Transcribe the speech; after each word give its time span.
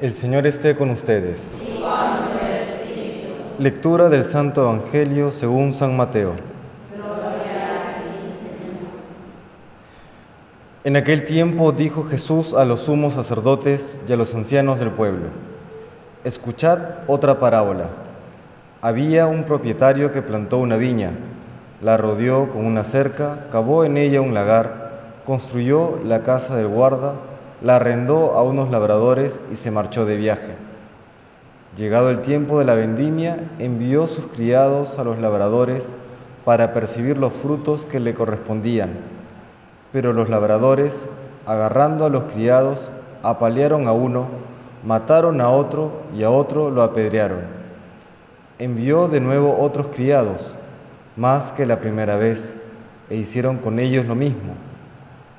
El 0.00 0.12
Señor 0.12 0.46
esté 0.46 0.76
con 0.76 0.90
ustedes. 0.90 1.60
Lectura 3.58 4.08
del 4.08 4.22
Santo 4.22 4.62
Evangelio 4.62 5.30
según 5.30 5.72
San 5.72 5.96
Mateo. 5.96 6.34
En 10.84 10.96
aquel 10.96 11.24
tiempo 11.24 11.72
dijo 11.72 12.04
Jesús 12.04 12.54
a 12.54 12.64
los 12.64 12.82
sumos 12.82 13.14
sacerdotes 13.14 13.98
y 14.08 14.12
a 14.12 14.16
los 14.16 14.36
ancianos 14.36 14.78
del 14.78 14.92
pueblo, 14.92 15.30
escuchad 16.22 16.78
otra 17.08 17.40
parábola. 17.40 17.88
Había 18.80 19.26
un 19.26 19.42
propietario 19.42 20.12
que 20.12 20.22
plantó 20.22 20.58
una 20.58 20.76
viña, 20.76 21.10
la 21.82 21.96
rodeó 21.96 22.50
con 22.50 22.64
una 22.66 22.84
cerca, 22.84 23.46
cavó 23.50 23.84
en 23.84 23.96
ella 23.96 24.20
un 24.20 24.32
lagar, 24.32 25.16
construyó 25.26 25.98
la 26.04 26.22
casa 26.22 26.54
del 26.54 26.68
guarda, 26.68 27.14
la 27.62 27.76
arrendó 27.76 28.34
a 28.34 28.42
unos 28.42 28.70
labradores 28.70 29.40
y 29.52 29.56
se 29.56 29.70
marchó 29.70 30.04
de 30.04 30.16
viaje. 30.16 30.54
Llegado 31.76 32.10
el 32.10 32.20
tiempo 32.20 32.58
de 32.58 32.64
la 32.64 32.74
vendimia, 32.74 33.36
envió 33.58 34.06
sus 34.06 34.26
criados 34.26 34.98
a 34.98 35.04
los 35.04 35.18
labradores 35.18 35.94
para 36.44 36.72
percibir 36.72 37.18
los 37.18 37.32
frutos 37.32 37.84
que 37.84 38.00
le 38.00 38.14
correspondían. 38.14 38.90
Pero 39.92 40.12
los 40.12 40.28
labradores, 40.28 41.06
agarrando 41.46 42.04
a 42.04 42.10
los 42.10 42.24
criados, 42.24 42.90
apalearon 43.22 43.86
a 43.86 43.92
uno, 43.92 44.28
mataron 44.84 45.40
a 45.40 45.50
otro 45.50 45.92
y 46.16 46.22
a 46.22 46.30
otro 46.30 46.70
lo 46.70 46.82
apedrearon. 46.82 47.40
Envió 48.58 49.08
de 49.08 49.20
nuevo 49.20 49.58
otros 49.60 49.88
criados, 49.88 50.56
más 51.16 51.52
que 51.52 51.66
la 51.66 51.80
primera 51.80 52.16
vez, 52.16 52.56
e 53.10 53.16
hicieron 53.16 53.58
con 53.58 53.78
ellos 53.78 54.06
lo 54.06 54.14
mismo. 54.14 54.54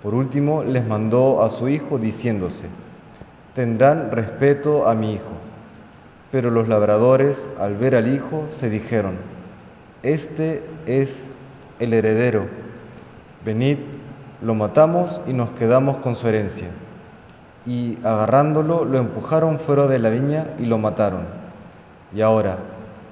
Por 0.02 0.14
último, 0.14 0.64
les 0.64 0.88
mandó 0.88 1.44
a 1.44 1.50
su 1.50 1.68
hijo 1.68 1.98
diciéndose, 1.98 2.68
tendrán 3.54 4.12
respeto 4.12 4.88
a 4.88 4.96
mi 4.96 5.14
hijo. 5.14 5.34
Pero 6.32 6.52
los 6.52 6.68
labradores, 6.68 7.50
al 7.60 7.76
ver 7.76 7.96
al 7.96 8.14
hijo, 8.14 8.46
se 8.50 8.70
dijeron, 8.70 9.16
este 10.04 10.64
es 10.86 11.26
el 11.80 11.94
heredero, 11.94 12.46
venid, 13.44 13.78
lo 14.42 14.56
matamos 14.56 15.22
y 15.28 15.34
nos 15.34 15.50
quedamos 15.52 15.98
con 15.98 16.16
su 16.16 16.28
herencia. 16.28 16.68
Y 17.66 17.98
agarrándolo, 18.04 18.86
lo 18.86 19.00
empujaron 19.00 19.60
fuera 19.60 19.88
de 19.88 20.00
la 20.00 20.10
viña 20.10 20.48
y 20.60 20.66
lo 20.66 20.78
mataron. 20.78 21.24
Y 22.16 22.22
ahora, 22.22 22.58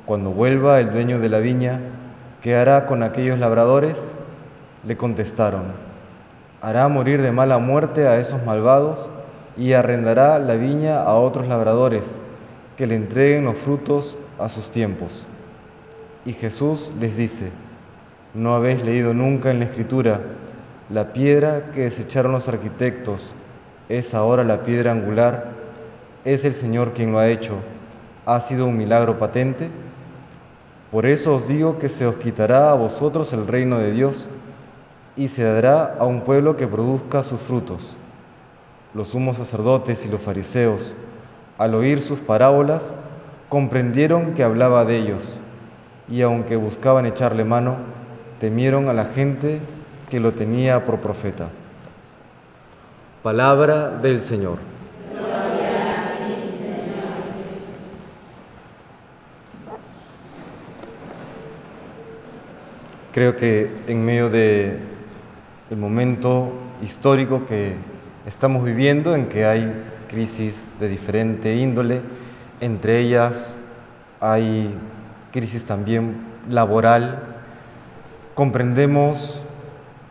cuando 0.06 0.32
vuelva 0.32 0.80
el 0.80 0.92
dueño 0.92 1.20
de 1.20 1.28
la 1.28 1.40
viña, 1.40 1.82
¿qué 2.42 2.56
hará 2.56 2.86
con 2.86 3.04
aquellos 3.04 3.38
labradores? 3.38 4.14
Le 4.86 4.96
contestaron, 4.96 5.64
hará 6.62 6.88
morir 6.88 7.22
de 7.22 7.32
mala 7.32 7.60
muerte 7.60 8.08
a 8.08 8.20
esos 8.20 8.44
malvados 8.44 9.10
y 9.58 9.74
arrendará 9.74 10.40
la 10.40 10.56
viña 10.56 11.02
a 11.02 11.16
otros 11.16 11.48
labradores 11.48 12.20
que 12.76 12.88
le 12.88 12.96
entreguen 12.96 13.46
los 13.46 13.58
frutos 13.58 14.18
a 14.40 14.50
sus 14.50 14.70
tiempos. 14.70 15.28
Y 16.26 16.34
Jesús 16.34 16.92
les 17.00 17.18
dice, 17.18 17.52
¿no 18.34 18.56
habéis 18.56 18.84
leído 18.84 19.14
nunca 19.14 19.52
en 19.52 19.60
la 19.60 19.66
Escritura 19.66 20.22
la 20.90 21.12
piedra 21.12 21.72
que 21.72 21.82
desecharon 21.82 22.32
los 22.32 22.48
arquitectos 22.48 23.36
es 23.90 24.14
ahora 24.14 24.44
la 24.44 24.64
piedra 24.64 24.92
angular? 24.92 25.52
Es 26.26 26.46
el 26.46 26.54
Señor 26.54 26.94
quien 26.94 27.12
lo 27.12 27.20
ha 27.20 27.30
hecho. 27.30 27.56
¿Ha 28.26 28.40
sido 28.42 28.66
un 28.66 28.78
milagro 28.78 29.18
patente? 29.18 29.70
Por 30.92 31.06
eso 31.06 31.36
os 31.36 31.48
digo 31.48 31.80
que 31.80 31.90
se 31.90 32.06
os 32.06 32.16
quitará 32.18 32.72
a 32.72 32.76
vosotros 32.76 33.34
el 33.34 33.48
reino 33.48 33.78
de 33.78 33.92
Dios 33.92 34.30
y 35.18 35.28
se 35.28 35.44
dará 35.44 35.96
a 36.00 36.06
un 36.06 36.22
pueblo 36.22 36.56
que 36.56 36.68
produzca 36.68 37.24
sus 37.24 37.42
frutos. 37.42 37.98
Los 38.94 39.10
sumos 39.10 39.38
sacerdotes 39.38 40.06
y 40.06 40.10
los 40.10 40.22
fariseos, 40.22 40.96
al 41.58 41.74
oír 41.74 42.00
sus 42.00 42.20
parábolas, 42.20 42.96
comprendieron 43.50 44.36
que 44.36 44.44
hablaba 44.44 44.86
de 44.86 44.98
ellos, 44.98 45.40
y 46.08 46.22
aunque 46.22 46.56
buscaban 46.56 47.08
echarle 47.08 47.44
mano, 47.44 47.78
temieron 48.40 48.90
a 48.90 48.94
la 48.94 49.06
gente 49.06 49.60
que 50.10 50.20
lo 50.20 50.34
tenía 50.34 50.86
por 50.86 51.00
profeta. 51.00 51.50
Palabra 53.24 53.90
del 53.90 54.22
Señor. 54.22 54.60
Creo 63.12 63.36
que 63.36 63.72
en 63.88 64.06
medio 64.06 64.30
de 64.30 64.97
el 65.70 65.78
momento 65.78 66.52
histórico 66.82 67.46
que 67.46 67.74
estamos 68.26 68.64
viviendo 68.64 69.16
en 69.16 69.28
que 69.28 69.46
hay 69.46 69.74
crisis 70.08 70.72
de 70.80 70.88
diferente 70.88 71.56
índole, 71.56 72.02
entre 72.62 73.00
ellas 73.00 73.60
hay 74.20 74.74
crisis 75.32 75.66
también 75.66 76.18
laboral, 76.50 77.20
comprendemos 78.34 79.44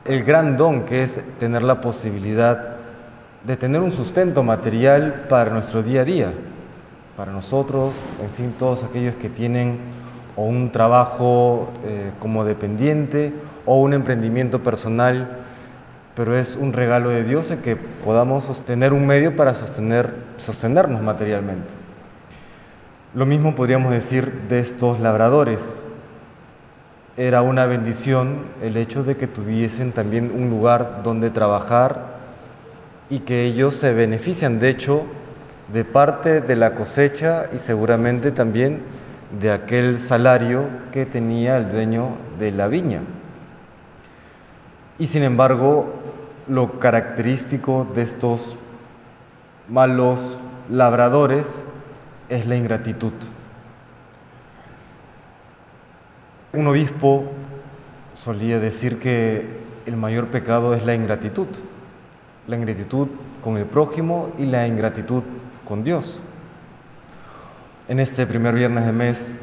el 0.05 0.25
gran 0.25 0.57
don 0.57 0.85
que 0.85 1.03
es 1.03 1.21
tener 1.39 1.63
la 1.63 1.81
posibilidad 1.81 2.77
de 3.45 3.57
tener 3.57 3.81
un 3.81 3.93
sustento 3.93 4.43
material 4.43 5.27
para 5.29 5.51
nuestro 5.51 5.83
día 5.83 6.03
a 6.03 6.05
día, 6.05 6.33
para 7.17 7.33
nosotros, 7.33 7.95
en 8.23 8.31
fin, 8.31 8.55
todos 8.59 8.85
aquellos 8.85 9.15
que 9.15 9.31
tienen 9.31 9.79
o 10.37 10.45
un 10.45 10.71
trabajo 10.71 11.71
eh, 11.87 12.13
como 12.21 12.45
dependiente 12.45 13.33
o 13.65 13.81
un 13.81 13.95
emprendimiento 13.95 14.63
personal 14.63 15.45
pero 16.17 16.35
es 16.35 16.57
un 16.57 16.73
regalo 16.73 17.11
de 17.11 17.25
Dios 17.25 17.51
el 17.51 17.59
que 17.59 17.77
podamos 17.77 18.45
sostener 18.45 18.95
un 18.95 19.07
medio 19.07 19.37
para 19.37 19.55
sostener, 19.55 20.15
sostenernos 20.39 21.03
materialmente. 21.03 21.69
Lo 23.15 23.27
mismo 23.27 23.55
podríamos 23.55 23.91
decir 23.93 24.33
de 24.49 24.59
estos 24.59 24.99
labradores. 24.99 25.83
Era 27.19 27.43
una 27.43 27.67
bendición 27.67 28.47
el 28.63 28.79
hecho 28.79 29.05
de 29.05 29.19
que 29.19 29.27
tuviesen 29.27 29.93
también 29.93 30.33
un 30.35 30.49
lugar 30.49 31.03
donde 31.05 31.29
trabajar 31.29 32.17
y 33.11 33.19
que 33.21 33.45
ellos 33.45 33.77
se 33.77 33.93
benefician, 33.93 34.59
de 34.59 34.71
hecho, 34.71 35.05
de 35.71 35.85
parte 35.85 36.41
de 36.41 36.57
la 36.57 36.75
cosecha 36.75 37.51
y 37.55 37.59
seguramente 37.59 38.31
también 38.31 38.81
de 39.31 39.51
aquel 39.51 40.01
salario 40.01 40.69
que 40.93 41.07
tenía 41.07 41.57
el 41.57 41.71
dueño 41.71 42.11
de 42.39 42.53
la 42.53 42.69
viña. 42.69 43.01
Y 44.99 45.07
sin 45.07 45.23
embargo, 45.23 45.93
lo 46.49 46.79
característico 46.79 47.87
de 47.95 48.03
estos 48.03 48.57
malos 49.69 50.39
labradores 50.71 51.63
es 52.29 52.47
la 52.47 52.57
ingratitud. 52.57 53.13
Un 56.53 56.67
obispo 56.69 57.25
solía 58.15 58.59
decir 58.61 58.99
que 58.99 59.47
el 59.87 59.97
mayor 59.97 60.29
pecado 60.29 60.75
es 60.75 60.85
la 60.85 60.95
ingratitud, 60.95 61.49
la 62.47 62.57
ingratitud 62.57 63.09
con 63.43 63.59
el 63.59 63.67
prójimo 63.67 64.33
y 64.39 64.47
la 64.47 64.67
ingratitud 64.67 65.23
con 65.67 65.85
Dios. 65.85 66.21
En 67.89 68.01
este 68.01 68.27
primer 68.27 68.57
viernes 68.57 68.85
de 68.85 68.93
mes 68.93 69.37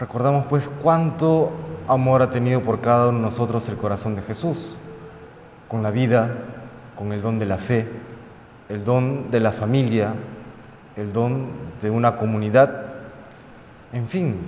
recordamos 0.00 0.46
pues 0.46 0.68
cuánto 0.82 1.52
amor 1.86 2.22
ha 2.22 2.30
tenido 2.30 2.60
por 2.60 2.80
cada 2.80 3.10
uno 3.10 3.18
de 3.18 3.24
nosotros 3.24 3.68
el 3.68 3.76
corazón 3.76 4.16
de 4.16 4.22
Jesús 4.22 4.78
con 5.68 5.84
la 5.84 5.92
vida, 5.92 6.38
con 6.96 7.12
el 7.12 7.22
don 7.22 7.38
de 7.38 7.46
la 7.46 7.58
fe, 7.58 7.88
el 8.68 8.82
don 8.82 9.30
de 9.30 9.38
la 9.38 9.52
familia, 9.52 10.14
el 10.96 11.12
don 11.12 11.50
de 11.80 11.88
una 11.88 12.16
comunidad. 12.16 12.86
En 13.92 14.08
fin, 14.08 14.38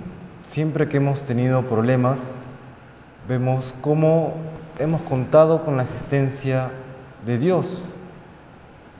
siempre 0.43 0.89
que 0.89 0.97
hemos 0.97 1.23
tenido 1.23 1.61
problemas, 1.61 2.33
vemos 3.29 3.73
cómo 3.79 4.33
hemos 4.77 5.01
contado 5.03 5.63
con 5.63 5.77
la 5.77 5.83
asistencia 5.83 6.69
de 7.25 7.37
Dios, 7.37 7.93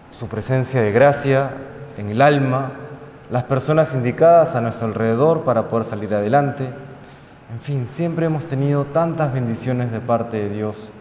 su 0.10 0.30
presencia 0.30 0.82
de 0.82 0.94
gracia 0.94 1.52
en 1.98 2.08
el 2.08 2.22
alma, 2.22 2.72
las 3.32 3.44
personas 3.44 3.94
indicadas 3.94 4.56
a 4.56 4.62
nuestro 4.62 4.88
alrededor 4.88 5.44
para 5.44 5.68
poder 5.68 5.86
salir 5.86 6.14
adelante. 6.14 6.70
En 7.52 7.60
fin, 7.60 7.88
siempre 7.88 8.28
hemos 8.28 8.46
tenido 8.46 8.86
tantas 8.86 9.34
bendiciones 9.34 9.92
de 9.92 10.00
parte 10.00 10.38
de 10.38 10.50
Dios. 10.50 10.92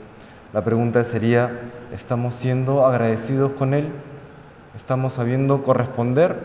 La 0.53 0.63
pregunta 0.63 1.03
sería, 1.05 1.61
¿estamos 1.93 2.35
siendo 2.35 2.87
agradecidos 2.87 3.53
con 3.53 3.75
Él? 3.75 3.89
¿Estamos 4.77 5.15
sabiendo 5.15 5.63
corresponder 5.63 6.39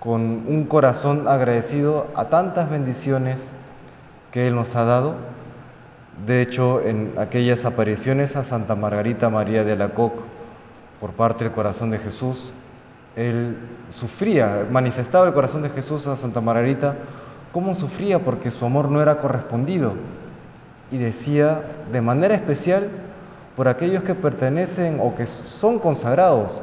con 0.00 0.20
un 0.20 0.64
corazón 0.64 1.28
agradecido 1.28 2.08
a 2.14 2.26
tantas 2.26 2.70
bendiciones 2.70 3.52
que 4.32 4.48
Él 4.48 4.54
nos 4.54 4.76
ha 4.76 4.84
dado? 4.84 5.14
De 6.26 6.42
hecho, 6.42 6.82
en 6.82 7.14
aquellas 7.18 7.64
apariciones 7.64 8.36
a 8.36 8.44
Santa 8.44 8.74
Margarita 8.74 9.30
María 9.30 9.64
de 9.64 9.72
Alacoc 9.72 10.22
por 11.00 11.12
parte 11.12 11.44
del 11.44 11.52
corazón 11.52 11.90
de 11.90 11.98
Jesús, 11.98 12.52
Él 13.16 13.56
sufría, 13.88 14.66
manifestaba 14.70 15.26
el 15.26 15.34
corazón 15.34 15.62
de 15.62 15.70
Jesús 15.70 16.06
a 16.06 16.16
Santa 16.16 16.40
Margarita, 16.40 16.96
cómo 17.52 17.74
sufría 17.74 18.20
porque 18.20 18.50
su 18.50 18.64
amor 18.64 18.90
no 18.90 19.02
era 19.02 19.18
correspondido. 19.18 19.94
Y 20.90 20.98
decía 20.98 21.62
de 21.92 22.00
manera 22.00 22.34
especial, 22.34 22.88
por 23.56 23.68
aquellos 23.68 24.02
que 24.02 24.14
pertenecen 24.14 24.98
o 25.00 25.14
que 25.14 25.26
son 25.26 25.78
consagrados, 25.78 26.62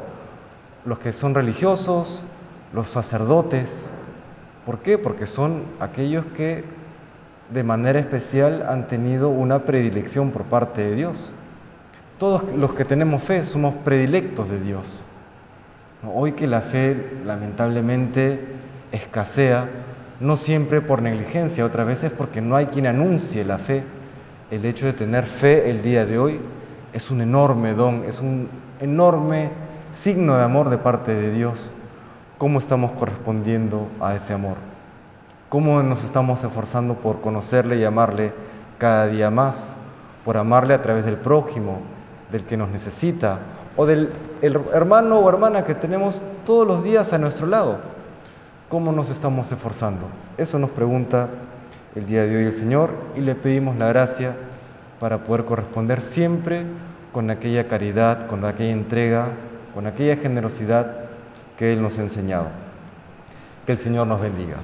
los 0.85 0.99
que 0.99 1.13
son 1.13 1.35
religiosos, 1.35 2.23
los 2.73 2.87
sacerdotes. 2.89 3.85
¿Por 4.65 4.79
qué? 4.79 4.97
Porque 4.97 5.25
son 5.25 5.63
aquellos 5.79 6.25
que 6.35 6.63
de 7.51 7.63
manera 7.63 7.99
especial 7.99 8.65
han 8.67 8.87
tenido 8.87 9.29
una 9.29 9.63
predilección 9.63 10.31
por 10.31 10.43
parte 10.43 10.81
de 10.81 10.95
Dios. 10.95 11.31
Todos 12.17 12.43
los 12.55 12.73
que 12.73 12.83
tenemos 12.83 13.21
fe 13.21 13.43
somos 13.43 13.75
predilectos 13.85 14.49
de 14.49 14.59
Dios. 14.59 15.03
Hoy 16.05 16.33
que 16.33 16.45
la 16.45 16.61
fe 16.61 17.21
lamentablemente 17.25 18.39
escasea, 18.91 19.67
no 20.19 20.37
siempre 20.37 20.81
por 20.81 21.01
negligencia, 21.01 21.65
otras 21.65 21.87
veces 21.87 22.11
porque 22.11 22.39
no 22.39 22.55
hay 22.55 22.67
quien 22.67 22.85
anuncie 22.85 23.43
la 23.43 23.57
fe. 23.57 23.83
El 24.51 24.65
hecho 24.65 24.85
de 24.85 24.93
tener 24.93 25.25
fe 25.25 25.71
el 25.71 25.81
día 25.81 26.05
de 26.05 26.19
hoy 26.19 26.39
es 26.93 27.09
un 27.09 27.21
enorme 27.21 27.73
don, 27.73 28.03
es 28.03 28.21
un 28.21 28.47
enorme 28.79 29.49
signo 29.91 30.37
de 30.37 30.43
amor 30.43 30.69
de 30.69 30.77
parte 30.77 31.15
de 31.15 31.31
Dios. 31.31 31.71
¿Cómo 32.37 32.59
estamos 32.59 32.91
correspondiendo 32.91 33.87
a 33.99 34.15
ese 34.15 34.33
amor? 34.33 34.57
¿Cómo 35.49 35.81
nos 35.81 36.03
estamos 36.03 36.43
esforzando 36.43 36.93
por 36.93 37.21
conocerle 37.21 37.77
y 37.77 37.83
amarle 37.83 38.33
cada 38.77 39.07
día 39.07 39.31
más? 39.31 39.75
Por 40.23 40.37
amarle 40.37 40.75
a 40.75 40.81
través 40.83 41.05
del 41.05 41.17
prójimo, 41.17 41.79
del 42.31 42.43
que 42.43 42.57
nos 42.57 42.69
necesita 42.69 43.39
o 43.75 43.85
del 43.85 44.09
hermano 44.41 45.19
o 45.19 45.29
hermana 45.29 45.63
que 45.65 45.75
tenemos 45.75 46.21
todos 46.45 46.67
los 46.67 46.83
días 46.83 47.13
a 47.13 47.17
nuestro 47.17 47.47
lado. 47.47 47.77
¿Cómo 48.69 48.91
nos 48.91 49.09
estamos 49.09 49.51
esforzando? 49.51 50.07
Eso 50.37 50.59
nos 50.59 50.71
pregunta 50.71 51.29
el 51.95 52.05
día 52.05 52.25
de 52.25 52.37
hoy 52.37 52.43
el 52.43 52.53
Señor 52.53 52.91
y 53.15 53.21
le 53.21 53.35
pedimos 53.35 53.77
la 53.77 53.87
gracia 53.87 54.35
para 54.99 55.19
poder 55.23 55.45
corresponder 55.45 56.01
siempre 56.01 56.63
con 57.11 57.29
aquella 57.29 57.67
caridad, 57.67 58.27
con 58.27 58.43
aquella 58.45 58.71
entrega, 58.71 59.27
con 59.73 59.87
aquella 59.87 60.17
generosidad 60.17 60.95
que 61.57 61.73
Él 61.73 61.81
nos 61.81 61.97
ha 61.97 62.01
enseñado. 62.01 62.47
Que 63.65 63.71
el 63.71 63.77
Señor 63.77 64.07
nos 64.07 64.21
bendiga. 64.21 64.57